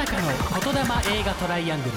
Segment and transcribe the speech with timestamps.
[0.00, 1.92] 中の言霊映画トライアングル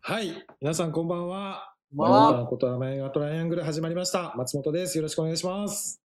[0.00, 0.46] はい。
[0.60, 1.74] 皆さんこんばんは。
[1.90, 4.32] こんばんはまあことは映画トライアングル始まりました。
[4.36, 4.96] 松本です。
[4.96, 6.00] よろしくお願いします。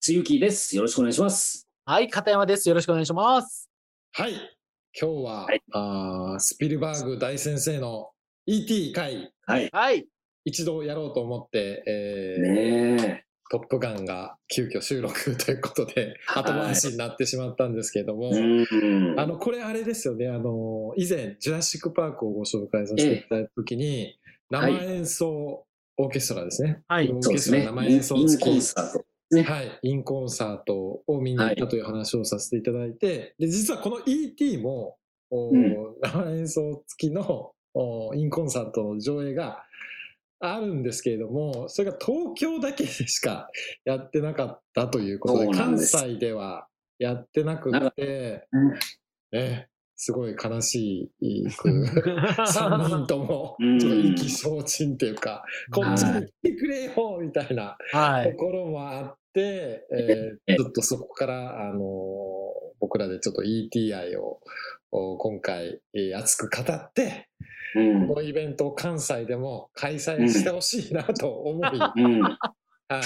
[0.00, 0.74] つゆきです。
[0.74, 1.68] よろしくお願いします。
[1.84, 2.68] はい、片山です。
[2.68, 3.70] よろしくお願いします。
[4.14, 4.32] はい。
[5.00, 8.10] 今日は、はいあースピルバーグ大先生の
[8.46, 9.70] ET 回、はい。
[9.72, 10.08] はい。
[10.44, 12.42] 一度やろうと思って、えー
[13.00, 18.38] ねトップガンが急遽収録ということで、はい後回しになってしまったんですけれども、え。
[18.38, 19.20] うん。
[19.20, 25.66] あの、これあれですよね、あの、以前、ジュラシック・パークをご紹介させていただいたときに、生演奏
[25.98, 26.80] オーケストラですね。
[26.88, 27.28] はいオー。
[27.28, 29.04] ケストラ生演奏イン付きコンサート。
[29.32, 29.42] ね。
[29.42, 34.96] はい、インコンサートを見に行ったという話をさせていただいて、で実はこの ET も、
[35.30, 39.62] おうん生演奏付きのおインコンサートの上映が
[40.42, 43.48] あるんですけれども、それが東京だけでしか
[43.84, 45.96] やってなかったということで、です。
[45.96, 46.66] 西では
[46.98, 48.48] やってなくって、
[49.96, 53.78] すごい悲しい3 人ともうん。
[53.78, 58.32] ちょっと意気消沈っていうか、こっちに来てくれよみたいなはい。
[58.32, 62.32] ところもあって、えーちょっとそこから、あのー
[62.80, 64.40] 僕らでちょっと ET 愛を
[64.90, 67.28] お今回、えー熱く語って、
[67.74, 68.08] うん。
[68.08, 72.22] このイベントを関西でも開催してほしいなと思い、うん。
[72.22, 73.00] は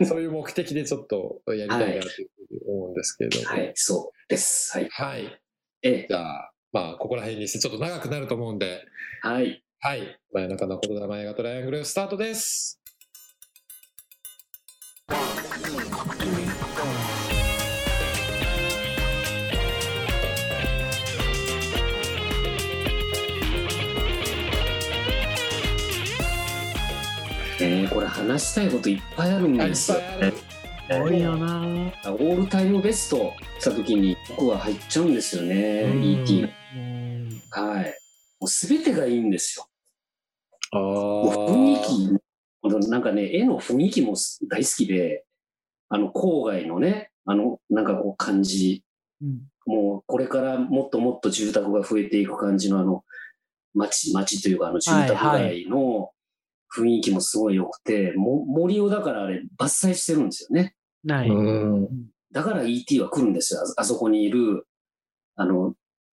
[0.00, 3.72] い、そういう目的でちょっとやりたいなというふうに思うんですけれども、はい。
[3.74, 4.76] そうです。
[4.76, 4.88] はい。
[4.90, 5.40] はい。
[5.82, 6.06] ええ。
[6.08, 8.84] じゃあ、まあ、ここら辺にしてちょっと長くなると思うんで、
[9.22, 9.62] はい。
[9.80, 10.18] はい。
[10.32, 12.80] 真夜中の言霊映画トライアングルスタートです。
[27.70, 30.32] えー、これ話したいこといっぱいあるんですよぱい
[30.90, 31.04] ある。
[31.04, 31.60] 多いよな。
[31.60, 35.82] オールタイムベストした時に僕は入っちゃうんですよね。
[35.82, 36.48] うん ET
[37.52, 37.84] はい。
[38.40, 39.68] もう全てがいいんですよ。
[40.72, 42.18] あ雰囲
[42.82, 44.16] 気、なんかね、絵の雰囲気も
[44.48, 45.24] 大好きで、
[45.88, 48.82] あの、郊外のね、あの、なんかこう感じ、
[49.22, 53.04] うんもうこれからもっともっと住宅が増えていく感じのあの、
[53.74, 56.10] 街、街というかあの住宅街の
[56.76, 60.74] 雰囲気もすごい良くて、も森をだからあれ伐採してるんですよね。
[61.04, 61.28] ない。
[61.28, 61.88] うん。
[62.32, 63.60] だから ET は来るんですよ。
[63.60, 64.66] ああそこにいる、
[65.36, 65.74] あの、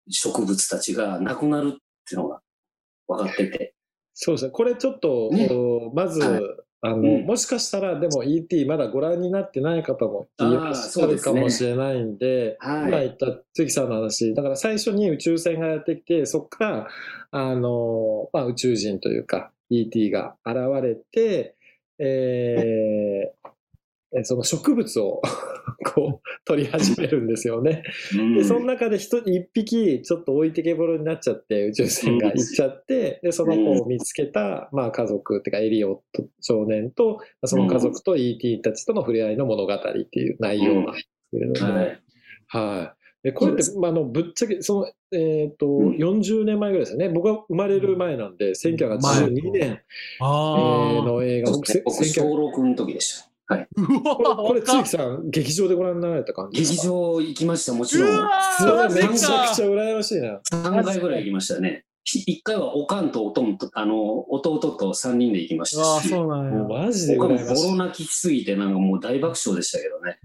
[0.09, 1.71] 植物たちがなくなるっ
[2.09, 2.41] ていうのが
[3.09, 3.75] 分かってて。
[4.15, 4.51] そうですね。
[4.51, 7.27] これちょっと、ねおまず、はいあの、うん。
[7.27, 12.89] もしかしたら、でも ET まだご覧になってない方もいらっしゃるかもしれないんで、はい。
[12.89, 16.89] 今言った関さんの話、だから最初に宇宙船がやってきて、そこから、
[17.31, 21.56] あの、まあ、宇宙人というか、ET が現れて、
[21.99, 23.49] えー
[24.17, 25.23] えその植物を
[25.84, 27.83] こう取り始めるんですよね。
[28.17, 28.37] うん。
[28.37, 42.00] で、その中で一一匹ちょっと置いてけぼりになっちゃって宇宙船が行っちゃって、で、その子を見つけた、まあ家族っていうかエリオット少年と、まあその家族と ET たちとの触れ合いの物語っていう内容なんですけれども、はい。
[42.47, 43.05] はい。
[43.25, 45.97] で、これって、まあ、あの、ぶっちゃけ、その、えっ、と、うん。
[45.97, 47.09] 40年前ぐらいですよね。
[47.09, 49.83] 僕が生まれる前なんで、1982年、え
[50.21, 53.34] あーの映画、僕、小1900 6の時でした。
[53.47, 53.69] はい。
[53.77, 54.37] あ。
[54.37, 58.10] これ、これ、つゆ若きさん、劇場でご覧になられた感じです劇か場行きました、もちろん。
[58.10, 60.41] うわそれはめちゃくちゃ羨ましいな。
[60.50, 61.84] 3回ぐらい行きましたね。
[62.06, 66.87] 1回はおかんとおとんと、あの、弟と3人で行きましたし、そうなんもうや。
[66.87, 67.16] マジで。
[67.16, 67.38] ボロ
[67.77, 70.19] 泣きしすぎて、なんかもう大爆笑でしたけどね。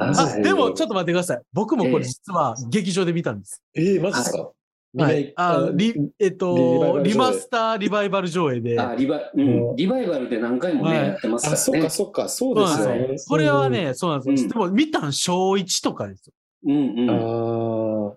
[0.00, 1.40] あ、でも、ちょっと待ってください。
[1.52, 3.62] 僕もこれええ実は劇場で見たんです。
[3.74, 4.57] えー、マジですか、リメイク。
[4.96, 5.32] はい。
[5.36, 8.80] あリ、えっと、リマスターリバイバル上映で。
[8.80, 11.90] あリバ,、ううんん、リバイバルで何回もね、はいやってますかあ、そっらねか。
[11.90, 14.42] そっか、そうですよねこれはね、そうなんですよ。
[14.42, 16.32] うんでも見たん小1とかですよ。
[16.64, 17.10] うんうん、うん。
[17.10, 18.16] ああ、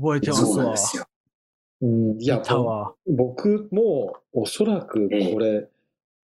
[0.00, 0.76] 覚えてますわそうなんで。
[0.78, 1.04] すよ。
[1.82, 2.42] うん、いや。
[3.06, 5.68] 僕もおそらくこれ、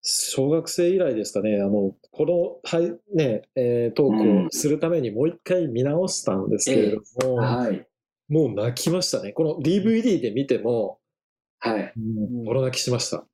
[0.03, 7.87] 小学生以来ですかね、あの、この、はい、ね、えートークをするためにもう一回見直したんですけれども、はい。
[8.29, 9.33] もう泣きましたね。
[9.33, 10.99] この DVD で見ても、
[11.59, 11.93] はい。
[12.45, 13.27] ボロ泣きしました。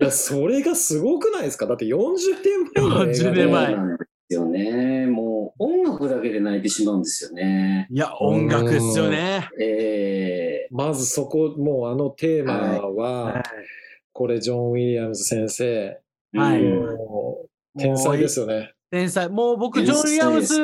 [0.00, 1.66] いや、それがすごくないですか？
[1.66, 2.18] だって40
[2.74, 5.06] 年前の映画40で年前そうなんですよね。
[5.06, 7.88] もう音楽だけで泣いてしまうんですよね。
[7.90, 9.48] いや、音楽っすよね。
[9.60, 13.42] えまずそこ、もうあのテーマは、はい
[14.12, 16.60] これジョン・ウィリアムズ先生、ー、はい
[17.78, 18.72] 天才ですよね。
[18.90, 19.28] 天才。
[19.28, 20.54] もう僕、ジョン・ウィリアムズ、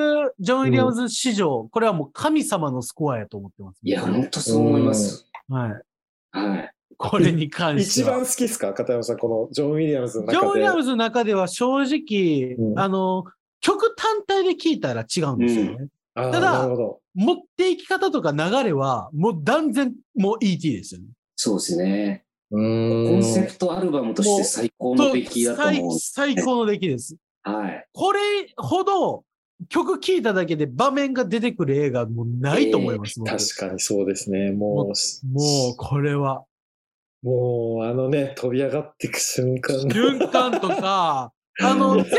[0.41, 3.79] ジョン・ウィリアムズ史上、これはもう神様のスコアやと思ってます。
[3.83, 5.27] いや、本当そう思います。
[5.49, 6.39] はい。
[6.39, 6.71] はい。
[6.97, 8.17] これに関しては。
[8.17, 10.75] 一番好きですか片山さん、このジョン・ウィリアムズのジョン・ウ中でィリア。
[10.75, 13.25] ムズの中では正直、うんあの、
[13.61, 15.89] 曲単体で聴いたら違うんですよね。
[16.15, 17.01] あーただなるほど。
[17.15, 21.07] 持っていき方とか流れは、もう断然、もう ET ですよね。
[21.37, 22.24] そうですね。
[22.55, 25.99] コンセプトアルバムとして最高の出来だと思う。
[25.99, 27.17] 最最高の出来です。
[27.43, 27.87] はい。
[27.93, 28.21] これ
[28.57, 29.25] ほど
[29.69, 33.19] 曲聴いただけで場面が出てくる映画もうないと思います。
[33.19, 34.53] 僕確かにそうですね。
[34.53, 36.45] もう、もうこれは。
[37.23, 42.11] もう、あのね、飛び上がっていく瞬間の瞬間とか、 あの、全部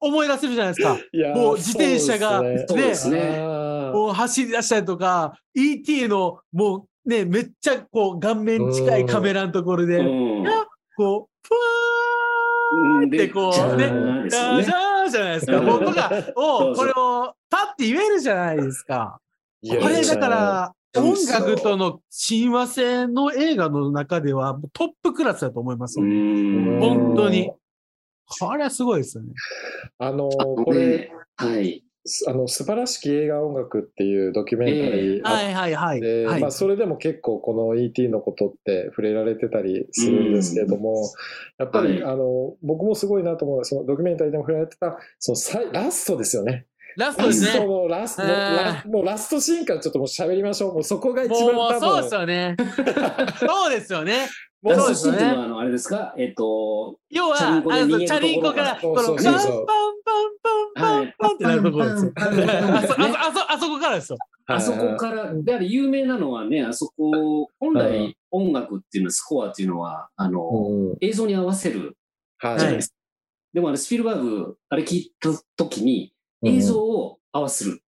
[0.00, 0.98] 思い出せるじゃないですか。
[1.12, 10.44] いやーもう自転車がねあーもう走り出したりとか、ET のもうね、めっちゃこう顔面近いカメラのところで、うん。
[10.94, 15.56] こう、ふわーってこうね、じゃーじゃーじゃないですか。
[15.56, 19.18] うん僕が、そうを、そうこれをパッて言えるじゃないですか。
[19.62, 25.98] いやこれだから、音楽との親和性の映画の中ではトップクラスだと思います。
[25.98, 27.50] 本当に。
[28.38, 29.32] これはすごいですよね。
[29.98, 31.82] あのあこれ、ねはい。
[32.26, 36.00] あの素晴らしき映画音楽っていうドキュメンタリーあっはいはいはい。
[36.00, 41.12] て、はいまあ、それでも結構この ET のことって触れられてたりするんですけれども、
[41.58, 46.66] やっぱり、はいあの僕もすごいなと思うそのドキュメンタリーでも触れられてたそのさいラストですよね。
[46.96, 47.64] ラストですね。
[47.64, 50.74] のラストもうラストシーンからちょっともう喋りましょう。
[50.74, 52.56] もうそこが一番多分 そうですよね。
[53.38, 54.28] そうですよね。
[54.60, 56.14] もうラそうですねストシーンっていうのは、あの、あれですか？
[56.18, 59.64] えっと、要は、チャリンコから、とこの、パンパンパン
[60.74, 62.12] パンパンってなるところですよ。
[62.16, 64.18] あそ、こからですよ。
[64.46, 71.96] あそこから、であれ有名なのはね、あそこ、本うん来音楽っていうのは、スコアっていうのは、あの、映像に合わせる
[72.38, 72.94] はいじゃないですか。
[73.52, 76.12] でもあれ、スピルバーグ、あれ聞いたときに、
[76.44, 77.80] 映像を合わせる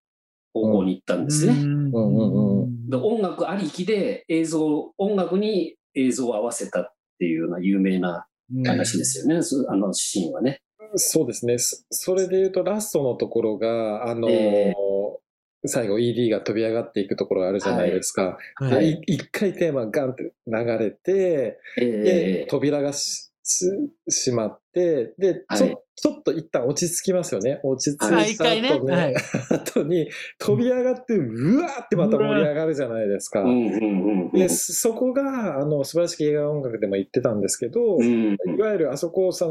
[0.53, 1.53] 方向に行ったんですね。
[1.93, 5.75] 音楽ありきで映像、音楽に
[6.07, 8.27] 映像を合わせたっていうような有名な
[8.65, 10.61] 話ですよね、そあのシーンはね。
[10.95, 11.57] そうですね。
[11.57, 14.73] そそれで言うと、ラストのところが、あのーえ
[15.65, 18.37] 最後 ED が飛び上がっていくところあるじゃないですか。
[18.55, 18.91] はではい。
[18.91, 27.59] い一回テーマがガンって流れて、でえ、ー扉が閉まって、で、ちょはいちょっと一旦落ち着きますよね。
[27.63, 28.95] 落ち着いたあ、後ね。
[28.95, 29.15] はい。
[29.49, 33.43] 後に飛び上がって、うわーってまた盛り上がるじゃないですか。
[34.33, 39.45] で、そこが、あの、素晴らしき映画音楽でも言ってたんですけど、うんいわゆるあそこをさ、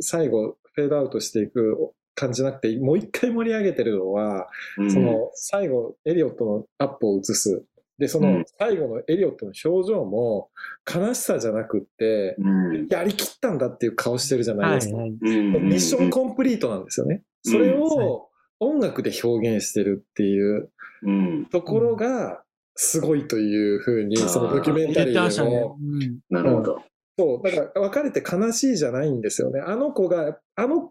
[0.00, 4.48] 最後、フェードアウトしていく感じなくて、もう一回盛り上げてるのは、
[4.78, 7.64] うんその、最後、エリオットのアップを映す。
[8.00, 10.48] で、そうのん、最後のエリオットの表情も、
[10.92, 14.96] 悲しさじゃなくって、うんやりきったんだっていう顔してるじゃないですか。
[14.96, 15.18] はいはい。
[15.20, 17.22] うんミッションコンプリートなんですよね。
[17.42, 20.70] それうんを音楽で表現してるっていう
[21.02, 22.42] うんところが、
[22.74, 25.12] すごいというふうに、そのドキュメンタリ。
[25.12, 26.82] ーでも、うんなるほど。
[27.18, 29.60] そう、だから別れて悲しいじゃないんですよね。
[29.60, 30.90] あの子が、あの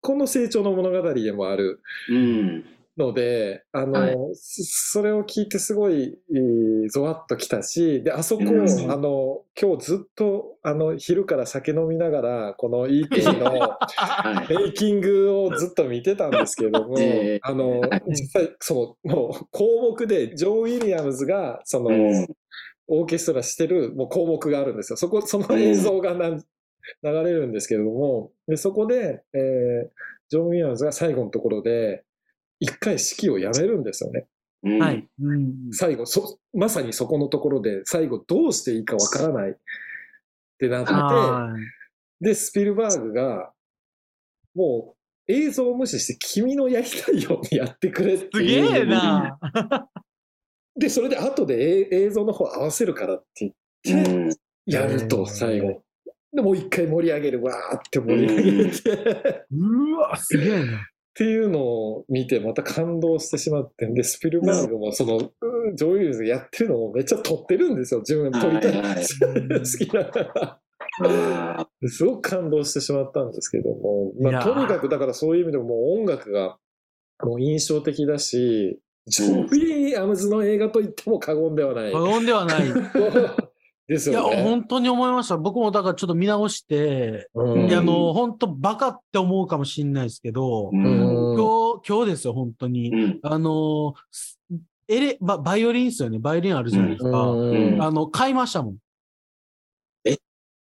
[0.00, 2.64] 子の成長の物語でもあるうん
[2.96, 4.16] ので、あの、はい。
[4.34, 4.62] そ
[4.98, 13.08] それを聞いてすごい、えーゾワッときたし、で、あそこを、うんあの、今日ずっと、あの、昼から酒飲みながら、この ET
[13.38, 13.44] の
[13.96, 14.54] はい。
[14.54, 17.38] メイキングをずっと見てたんですけれども、 えー。
[17.42, 22.26] あのはい、実際、その、もう項目で、ジョン・ウィリアムズが、その、うん
[22.86, 24.98] オーケストラしてるもう項目があるんですよ。
[24.98, 26.44] そこ、その映像がなん流
[27.02, 29.88] れるんですけれども、でそこで、えー
[30.28, 32.04] ジョン・ウィリアムズが最後のところで、
[32.64, 34.26] 一回指揮をやめるんですよね。
[34.64, 35.06] うんはい。
[35.20, 39.54] うん最後、そ、まさにそこのところで、最後どうしていいかわからないっ
[40.58, 43.52] てなって、はいで、スピルバーグが、
[44.54, 44.94] も
[45.28, 48.72] う映像を無視して君のやりたいようにやってくれってすいう。
[48.72, 49.38] げえな。
[50.76, 53.52] で、それで後でえ映像の方合わせるからって
[53.84, 54.30] 言って、うん
[54.66, 55.82] やると、うん最後。
[56.32, 60.86] で、もう一回盛り上げる、わーって盛り上げて、っうわ、すげえな。
[61.16, 68.72] ていうのを見て、また感動してしまってんで、スピルバーグもその、うんジョー・ウィルズがやってるのをめっちゃ撮ってるんですよ、自分撮りたい。
[68.72, 70.60] はいはい好きながら。
[71.02, 76.58] あすごく感動してしまったんですけども、まあ、とにかくだからそういう意味でももう音楽が
[77.22, 81.92] もう印象的だし、ジョン・ウィリアムズの映画と言っても過言ではない。
[81.92, 82.62] 過言ではない。
[83.86, 84.42] ですいや、よね。
[84.42, 85.36] 本当に思いました。
[85.36, 90.88] 僕もだからちょっと見直して、うんいや、あの、本当バカって思うかもしれないですけど、うんう
[91.34, 92.90] ん今日、今日ですよ、本当に。
[92.90, 94.40] うんあの、す
[94.88, 96.18] エレ、ババイオリンですよね。
[96.18, 97.08] バイオリンあるじゃないですか。
[97.30, 98.74] うんあの、買いましたもん。
[100.08, 100.16] い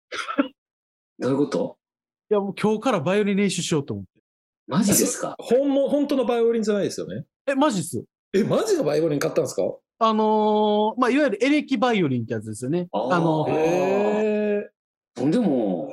[1.20, 1.78] どういうこと？
[2.30, 4.22] や、もう今日からバイオリン練習しようと思って。
[4.68, 5.36] マジですか？
[5.40, 7.26] 本も本当のバイオリンじゃないですよね。
[7.48, 8.04] え、マジっす。
[8.34, 9.62] え、マジのバイオリン買ったんですか？
[10.00, 12.88] あのーまあ、いわゆるエレキバイオリンってやつですよね。
[12.92, 14.70] あーあの、へ
[15.16, 15.92] とんでも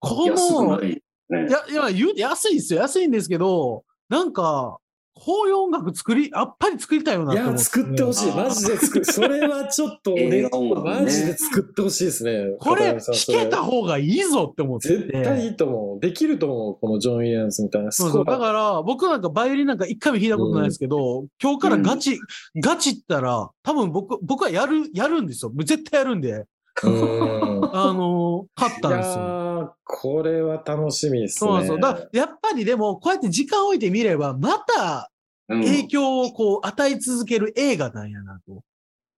[0.00, 1.02] この、ない。
[1.28, 2.80] ねいや、いや、言うて安いんですよ。
[2.80, 4.78] 安いんですけど、なんか、
[5.18, 7.64] こういう音楽作り、やっぱり作りたいよないと思や、って。
[7.64, 8.32] 作ってほしい。
[8.32, 9.04] マジで作る。
[9.06, 12.54] それはちょっと 俺ねマジで作ってほしいですね。
[12.60, 14.96] これ、弾けた方がいいぞって思ってて。
[14.98, 16.00] 絶対いいと思う。
[16.00, 16.78] できると思う。
[16.78, 17.92] このジョン・ウィリアムズみたいな。
[17.92, 18.24] そうそう。
[18.26, 22.18] だから、僕なんかバイオリンなんか一回も弾いたことないですけど、今日からガチ、
[22.62, 25.52] ガチったら、多分僕、僕はやる、やるんですよ。
[25.56, 26.44] 絶対やるんで、
[26.84, 27.55] うん。
[27.72, 29.76] あのー、勝っいたんですよ。
[29.84, 31.50] これは楽しみですね。
[31.50, 31.80] そうそう。
[31.80, 35.10] だからやっぱりでも、こうやって時間を置いてみれば、また
[35.48, 38.64] うん影響をこう与え続ける映画なんやなと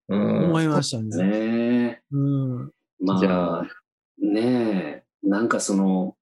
[0.09, 1.25] うん思いましたね。
[1.25, 2.71] ねうん。
[3.00, 3.67] まあ、
[4.19, 6.17] ねえ、なんかその、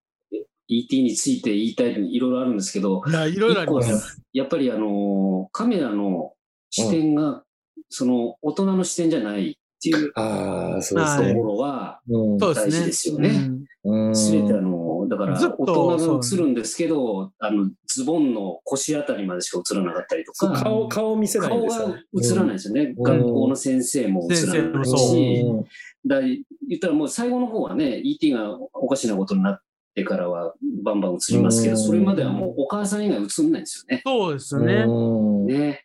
[0.68, 4.21] ET について言いたいのいろいろあるんですけど、いや、いろいろあります。
[4.33, 6.35] やっぱりあの、カメラの
[6.71, 7.45] 視点が、
[7.88, 11.35] その、大人の視点じゃないっていうああ、そうですはいね。
[11.35, 12.73] ところは、うんそうですね。
[12.73, 21.88] 大事ですよねすべてあの、だからずっと大人が映るんですけど、あの、ズボンの腰あたりまでしか映らなかったりとか、顔、顔見せないですよ。
[21.88, 21.99] が
[22.35, 22.95] 映らないですよね。
[22.97, 25.64] うん学校の先生も映らないし、うん
[26.09, 26.38] だ言
[26.76, 29.61] ったらもう最後の方はね、ET がおかしなことになっ
[29.95, 30.54] てからは
[30.85, 34.02] バンバン映りますけど、うんそれまではもうお母さん以外映んないんですよね。
[34.06, 34.85] そうですよね。
[34.87, 35.85] うんね。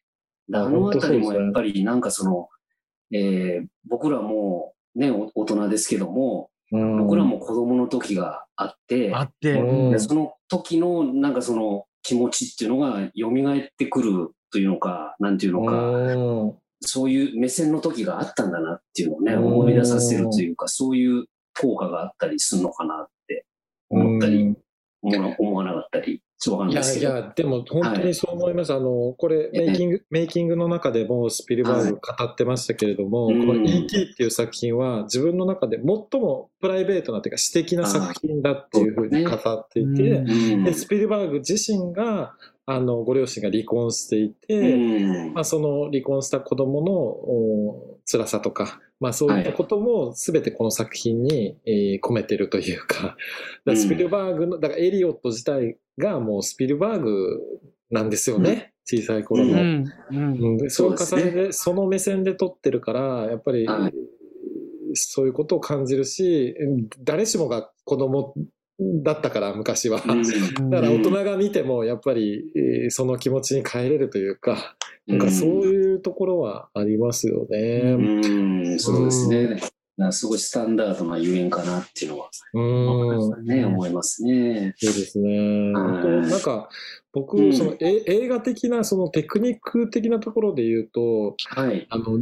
[0.49, 2.49] だあのあたりもやっぱりなんかその、
[3.11, 6.97] えー僕らもね、お大人ですけども、うん。
[6.97, 9.99] 僕らも子供の時があって、あって。
[9.99, 16.55] その時のなんかその気持ちっていうのが蘇ってくるというのか、なんていうのか、うん。
[16.81, 19.45] そういう目線の時があったんだなっていうのをね、うん。
[19.45, 21.25] 思い出させるというか、そういう
[21.59, 23.45] 効果があったりするのかなって
[23.89, 24.55] 思ったり、
[25.01, 27.13] 思わなかったり、ちょっとわかんいやないですけど。
[27.13, 28.73] いや、でも本当にそう思います。
[28.73, 34.11] あの、これ、メイキング、メイキングの中でもスピルバーグ語ってましたけれども、はいこのうん E.T.
[34.13, 40.31] っていう作品は自分の中で最もプライベートなというか私的な作品だっていうふうに語っていて、うん。
[40.31, 40.63] うん。
[40.63, 42.33] でスピルバーグ自身が、
[42.65, 45.33] あの、ご両親が離婚していて、うん。
[45.33, 53.15] まあ、その離婚した子供のお辛さとか、まあ、そういったことも全てこの作品に、えー込めてるというか、
[53.65, 57.39] だスピルバーグの、だからエリオット自体がもうスピルバーグ
[57.89, 59.51] なんですよね、小さい頃の。
[59.51, 59.85] うん。
[60.11, 60.17] うん。
[60.17, 63.93] うんでそういうそうですね重ねで、その目線で撮ってるから、やっぱり、はい
[64.93, 68.33] そういうことを感じるし、うん誰しもが子供
[69.03, 70.01] だったから、昔は。
[70.05, 70.15] う
[70.63, 74.75] んだから大人が見ても、やっぱり、えーその気持ちに変えれるというか、
[75.07, 77.81] なんかそういうところはありますよね。
[77.97, 79.61] うん、そうですね。
[79.97, 83.45] だからすごいスタンダードなゆえんかなっていうのはうん。
[83.45, 84.73] ね、思いますね。
[84.77, 85.71] そうですね。
[85.73, 86.69] なんか、
[87.13, 91.87] 僕、うんその、え映画的な、そのテクニック的なところで言うと、はい。
[91.89, 92.19] あの、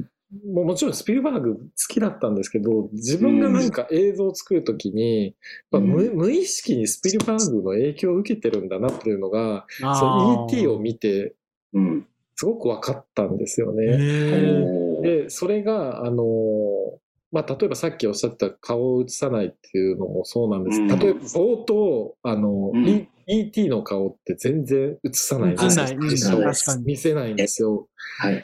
[0.51, 5.35] もうもちろんスピルバーグ好きだったんですけど、自分がなんか映像を作るときに、
[5.71, 11.35] まあ無無意識にスピルバーグの影響を受けてるんだなっていうのが、その ET を見て、
[11.73, 12.07] うん。
[12.35, 13.97] すごく分かったんですよね。
[15.01, 16.23] で、それが、あの
[17.31, 20.81] まあ、例えばさっきおっしゃった顔を映さないっていうのもそうなんです。
[20.81, 26.39] うん例えば冒頭、あの、うん E- ET の顔って全然映さないんですよ。
[26.83, 27.87] 見せないんですよ。
[28.17, 28.43] はい。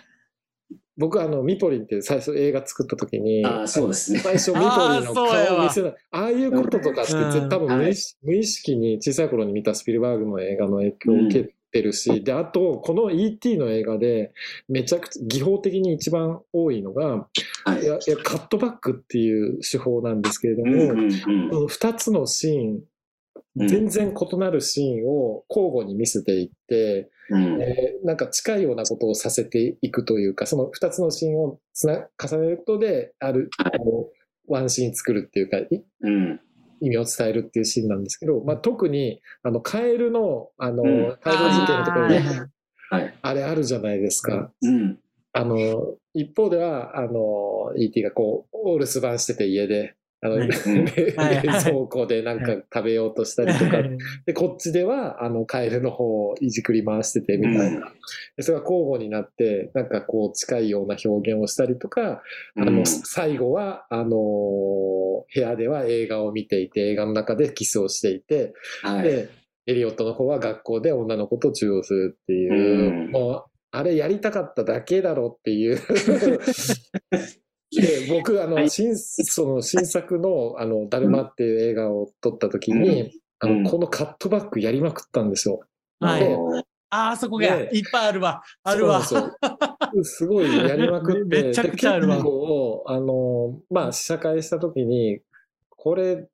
[0.97, 4.19] 僕あの、ミポリンって最初映画作った時に、ああ、そうですね。
[4.19, 4.67] 最初ミポリ
[5.01, 5.23] ンの顔
[5.57, 5.95] を見せない。
[6.11, 14.31] ああいうこととかってうん絶多分無意識無意識に小さい頃に見たスピルバーグの映画の影響を受けてるし、で、あと、この ET の映画で
[14.69, 17.27] めちゃくちゃ技法的に一番多いのが、
[17.65, 17.85] はいい。
[17.85, 21.07] やいやカットバックっていう手法なんですけれども、うんうんう
[21.47, 34.11] んこの2つのシーン、うん全然異なるシーンを交互に見せていって、うんえーなんか近いようなことをさせていくというか、その2つのシーンをつな重ねることで、ある、こ
[34.47, 35.67] うワンシーン作るっていうか、い
[36.01, 36.39] うん。
[36.85, 42.21] 意味を伝えるっていうシーンなんですけど、まあ、特に、あの、カエルの、あの、うんカエル事件のところで
[42.91, 43.13] はい。
[43.21, 44.51] あれあるじゃないですか。
[44.61, 44.99] うん。
[45.33, 50.47] あの、一方では、あの、ET がこう、お留守番してて家で、あの、はい。
[50.47, 50.53] 冷
[51.15, 53.77] はい冷蔵庫でなんか食べようとしたりとか、
[54.25, 57.91] で、こっちでは、あの、カエルの方をいじくり回しててみたいな。
[58.37, 62.23] でそれが交互になって、なんかこう、近いような表現をしたりとか、
[62.57, 62.85] あの、うん。
[62.85, 69.03] 最後は、あの、部屋では映画を見ていて、映画の中でキスをしていて、はい。
[69.03, 69.29] で、
[69.67, 73.11] エリオットの方は学校で女の子と中をするっていう、うん。
[73.11, 75.79] もう、あれやりたかっただけだろっていう。
[77.81, 85.61] で、僕、あの、はい新、その新作の、あの、だるまっていう映画を撮った時に、うんあうんの、このカットバックやりまくったんですよ。
[85.99, 86.37] はいで
[86.89, 88.41] あー、そこがねいっぱいあるわ。
[88.63, 89.01] あるわ。
[90.03, 95.19] すごいやりまくって、めちゃくちゃあるわで結構、あの、まあ、試写会した時に、
[95.69, 96.27] これ、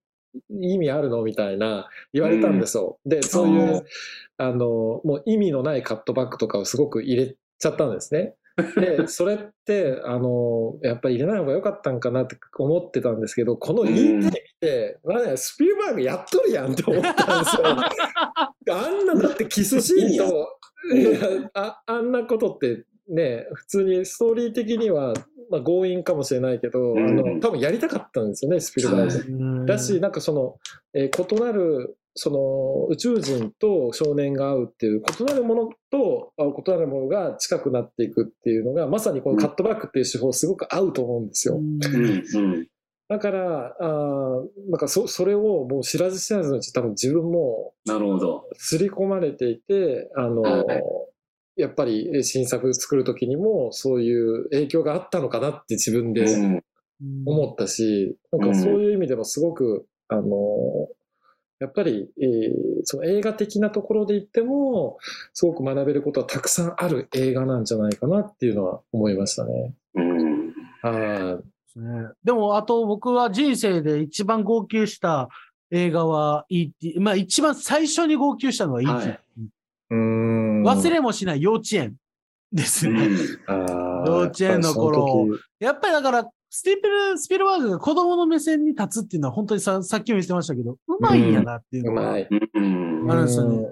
[0.49, 2.99] 意味あるのみたいな言われたんですよ。
[3.05, 3.85] で、そういうう、
[4.37, 8.35] あの、もう意味のないカットバックとかをすごく入れちゃったんですね。
[8.75, 17.63] で、それって、あの、やっぱり入れない方が良かったんかなって思ってたんですけど、この ET うん見て、なんやスピルバーグやっとるやんって思ったんですよ。
[17.65, 20.47] あんなだってキスシーンと、
[21.53, 25.13] ああんなことってね、普通にストーリー的には、
[25.49, 29.57] まあ、強引かもしれないけど、うんあの多分やりたかったんですよね、スピルバーグ。
[29.59, 30.55] はいだし、なんかその、
[30.93, 41.57] えー異なる、その宇宙人と少年が会うっていう異なるものとあ異なるものが近くなっていくっていうのがまさにこのカットバックっていう手法すごく合うと思うんですよ。
[41.57, 42.67] うんうん
[43.09, 48.45] だから、あーなんかそそれをもう知らず知らずのうち多分自分もなるほど。
[48.53, 50.83] 刷り込まれていて、あの、はい
[51.57, 56.63] やっぱり新作作る時にもそういう影響があったのかなって自分でうん
[57.25, 60.27] 思ったし、なんかそういう意味でもすごく、あの、
[61.61, 64.97] やっぱり、えーその映画的なところで言っても、
[65.33, 69.75] すごく学べることはたくさんある映画なんじゃないかなっていうのは思いましたね。
[69.93, 72.07] うんあですね。
[72.23, 75.29] でも、あと僕は人生で一番号泣した
[75.69, 76.99] 映画は E.T.
[76.99, 78.91] まあ一番最初に号泣したのは E.T.
[78.91, 79.19] はい
[79.91, 81.97] うん忘れもしない幼稚園
[82.51, 83.09] ですね。
[83.47, 85.27] 幼稚園の頃
[85.59, 93.67] やっぱりだから、スティープル、スピルバーグが子供の目線に立つっていうのは本当にさ、さっきも言ってましたけど、うまいんやなっていううのがあるんですよね。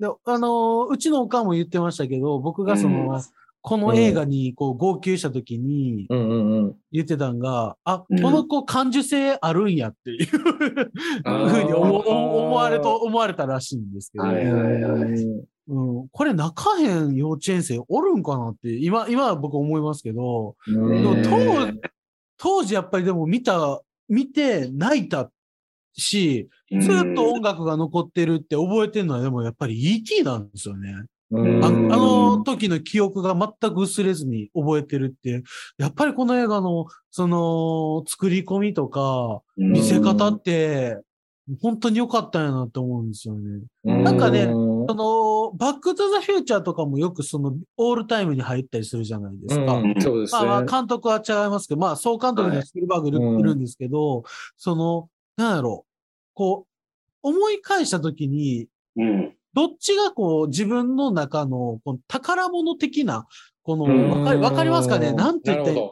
[0.00, 3.22] で、あのーうちのおかんも言ってましたけど、僕がその、うん。
[3.62, 6.18] この映画にこう号泣した時にうん。
[6.18, 6.50] うん。
[6.50, 6.74] うん。
[6.90, 8.20] 言ってたんが、あ、うん。
[8.20, 15.12] この子感受性あるんやっていうふうに思思われと、思われたらしいんですけど、はいはいはい
[15.68, 21.80] うん、これ泣かへん幼稚園生おるんかなって、今、今は僕思いますけど、当時、
[22.38, 25.30] 当時やっぱりでも見た、見て泣いた
[25.96, 30.22] し、ずっと音楽が残ってるって覚えてるのはでもやっぱり E.T.
[30.22, 30.90] なんですよね。
[31.30, 35.42] うんああうんの時の記憶が全く薄れずに覚えてるって、
[35.76, 40.98] やっぱりこの映画のその作り込みとか見せ方って
[41.60, 43.62] 本当に良かったんやなって思うんですよね。
[43.84, 49.74] なんかねうんその、バックトゥザフューチャーとかもよくそのオールタイムに入ったりするじゃないですか。
[49.74, 50.46] うんそうですね。
[50.46, 53.42] まあまあ監督は違いますけど、まあ総監督にはスピルバーグい。
[53.42, 54.24] る,、んですけど、
[54.56, 55.84] その、なんやろ。
[55.86, 55.90] う、
[56.34, 56.66] こ
[57.22, 59.34] う、思い返したときに、うん。
[59.54, 63.26] どっちがこう自分の中のこの宝物的な、
[63.62, 64.10] この、うん。
[64.10, 65.12] わかりわかりますかね？
[65.12, 65.90] なんて言って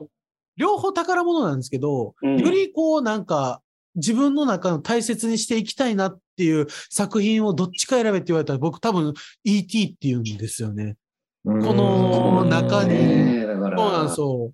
[0.56, 2.38] 両方宝物なんですけど、うん。
[2.38, 3.62] よりこうなんか
[3.96, 10.96] 自分の中の大切にしていきたいなっていう作品をどっちか選べって言われたら僕多分 ET って言うんですよね。
[11.44, 14.52] ここの中にそうなんですよ。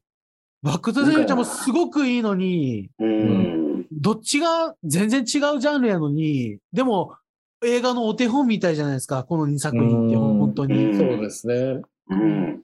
[0.63, 3.61] バックトゥザフューチャーもすごくいいのに、うん
[3.93, 7.17] どっちが全然違うジャンルやのに、でも
[7.65, 10.85] 映画のお手本みたいじゃないですか、この2作品ってうん本当に。
[10.87, 11.83] うんそうですね。
[12.09, 12.61] うん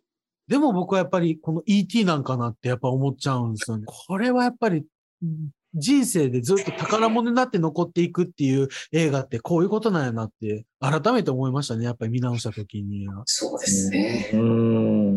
[0.49, 3.85] でも僕はやっぱりこの ET なんかなってやっぱ思っちゃうんですよね。
[3.87, 4.85] これはやっぱり
[5.23, 11.85] うん人生でずっと宝物になって残っていくっていう映画ってこういうことなんやなって改めて思いましたね。
[11.85, 13.07] やっぱり見直した時に。
[13.27, 15.17] そうですねうん。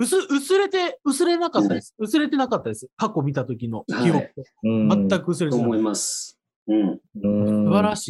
[0.00, 1.94] 薄、薄れて、薄れなかったです。
[1.98, 2.86] 薄れてなかったです。
[2.96, 4.10] 過去見た時の記憶。
[4.10, 4.32] はい
[4.64, 7.00] うん全く薄れてなかっと思いますうん。
[7.16, 8.08] 素晴らし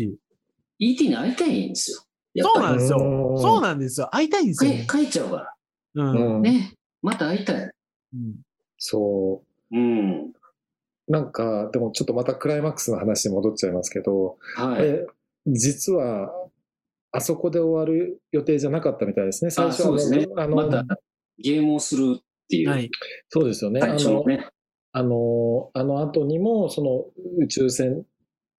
[0.78, 0.94] い。
[0.94, 3.34] ET に会いたいんですよそうなんですよう。
[3.34, 4.08] んそうなんですよ。
[4.14, 4.86] 会いたいんですよ、ね。
[4.88, 5.54] 帰帰っちゃうから
[5.94, 6.36] うん。
[6.36, 7.62] うんねまた会いたい
[8.14, 8.34] うん
[8.76, 10.32] そうんう。
[11.08, 15.06] なんか、でもちょっとまたクライマックスの話に戻っちゃいますけど、はいえ
[15.46, 16.30] 実は、
[17.10, 19.50] あそこで終わる予定じゃなかったみたいですね。
[19.50, 20.84] 最あ初はそうですねあの、また
[21.38, 22.90] ゲームをするっていうはい。
[23.30, 23.80] そうですよね。
[23.80, 24.24] 最初あの
[24.92, 27.06] あの、あの後にも、その
[27.38, 28.04] 宇宙船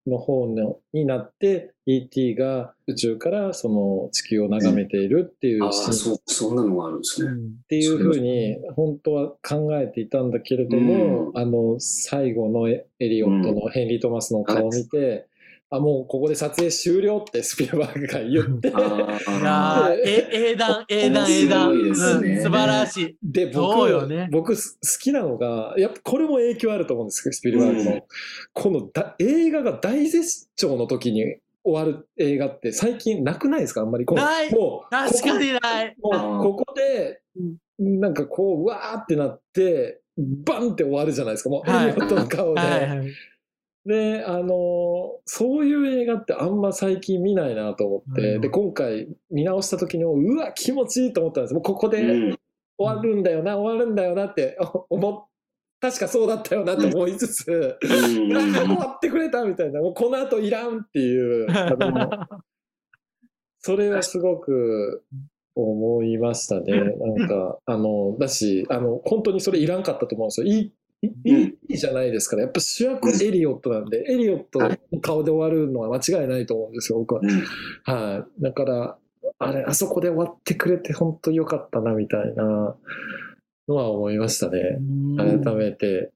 [0.07, 7.31] の方のになって、ET が宇宙からその地球を眺めているっていうそうそんなのがあるんですね。
[7.31, 7.37] うん。
[7.37, 11.37] っていうふうに本当は考えていたんだけれども、うん。
[11.37, 15.27] あの最後のエリオットのヘンリー・トマスの顔を見て、
[15.71, 21.95] あもうここで撮影終了ってスピルバーグが言って、あえ、 英断、英断、英断。
[21.95, 23.17] 素晴らしい。
[23.21, 24.29] で僕ね。
[24.31, 28.03] 僕す好きなのがやっぱこれも影響あると思うんですスピルバーグの、うん。
[28.53, 33.81] このだ映画が大絶頂の時に終わる映画って最近なくないですか？
[33.81, 34.51] あんまりない。
[34.51, 35.95] もう確かにない。
[36.01, 37.21] ここもうここで
[37.77, 41.49] なんかこううわーってなってバンって終わるじゃないですか。
[41.49, 41.89] もうはい。
[41.89, 42.59] エリオットの顔で。
[42.59, 43.07] はいはい。
[43.89, 44.49] で、あのー
[45.25, 51.53] そういう映画ってあんま最近見ないなと思って、うんで、今回見直した時に、うわ、気持ちいいと思ったんです。
[51.55, 52.39] もうここでうん
[52.77, 54.57] 終わるんだよな、終わるんだよなって
[54.89, 55.25] 思っ
[55.81, 61.47] 確かそうだったよなって思いつつ、うんなんか終わってくれたみたいな、もうこの後いらんっていう、
[63.59, 65.03] それはすごく
[65.55, 66.95] 思いましたね。
[67.17, 70.47] なんか、あの、だし、あの、本当にそれいらんかったと思うんですよ。
[70.47, 77.21] いい、いいじゃないですから、やっぱ主役はエリオットなんで、エリオットの顔で終わるのは間違いないと思うんですよ、僕は。
[77.23, 77.29] うん
[77.83, 78.41] はい。
[78.43, 78.97] だから、
[79.39, 82.75] あれ、あそこで終わってくれて本当良かったな、みたいな
[83.67, 84.79] のは思いましたね。
[85.17, 86.11] 改めて。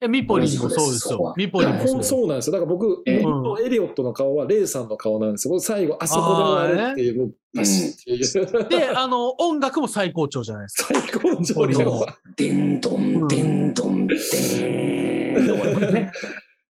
[0.00, 1.34] えミポリンもそうですよ。
[1.36, 2.00] ミポリンもそう。
[2.00, 2.52] んそうなんですよ。
[2.52, 5.54] だから僕、え本当エリオットの顔はレイさんの顔なんですよ。
[5.54, 8.68] 僕最後、あそこで終わるっていう、もうバシッっていう。
[8.68, 10.94] で、あの、音楽も最高潮じゃないですか。
[10.94, 11.66] 最高潮
[12.36, 16.12] でんどん、でんどん、でーんで終わりますね。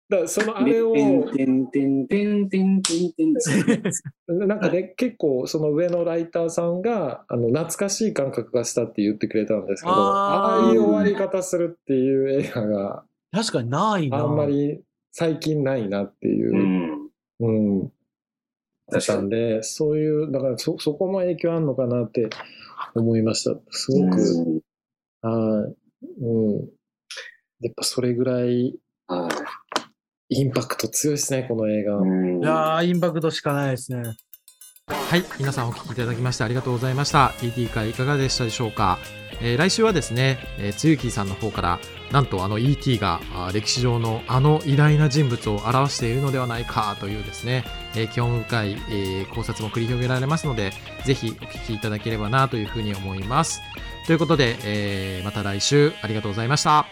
[0.09, 0.95] らそのあれを、
[4.27, 14.17] なんかね、結構その上のライターさんが、あの、懐かしい感覚がしたって言ってくれたんですけど、あーああいう終わり方するっていう映画が確かにないな。
[14.19, 17.09] あんまり最近ないなっていう
[17.39, 17.47] う。
[17.47, 17.79] ん。
[17.79, 17.91] うん。
[18.89, 19.19] だっ確かに。
[19.19, 22.29] たんで、そういう、だからそ、そこも影響あるのかなって
[22.95, 23.59] 思いました。
[23.71, 24.61] すごく、うん
[25.21, 25.75] はい。
[26.21, 26.69] うん。
[27.61, 29.29] やっぱそれぐらいは
[30.29, 31.93] インパクト強いですね、この映画。
[31.93, 32.05] いう
[32.39, 34.15] んいやー、インパクトしかないですね。
[35.07, 37.33] はい、皆さんお聞きいただきましてありがとうございました。
[37.41, 38.99] ET 会いかがでしたでしょうか、
[39.39, 41.79] えー来週はですね、え、つゆきさんの方から、
[42.11, 43.21] なんとあの ET が
[43.53, 47.63] 歴史上のあの偉大な人物を表しているのではないかというですね、
[47.95, 50.73] えー興味深い、えー考察も繰り広げられますので、
[51.05, 53.61] ぜひお聞きいただければなというふうに思います。
[54.07, 56.85] ということで、えーまた来週ありがとうございました。